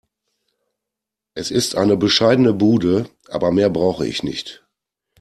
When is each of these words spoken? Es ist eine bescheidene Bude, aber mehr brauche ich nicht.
Es 1.35 1.51
ist 1.51 1.75
eine 1.75 1.95
bescheidene 1.95 2.53
Bude, 2.53 3.07
aber 3.29 3.51
mehr 3.51 3.69
brauche 3.69 4.07
ich 4.07 4.23
nicht. 4.23 4.65